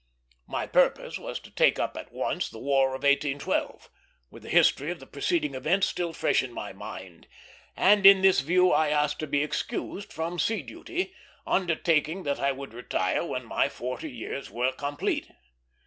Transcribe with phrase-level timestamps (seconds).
[0.47, 3.87] My purpose was to take up at once the War of 1812,
[4.29, 7.27] while the history of the preceding events was fresh in my mind;
[7.77, 11.13] and in this view I asked to be excused from sea duty,
[11.45, 15.29] undertaking that I would retire when my forty years were complete.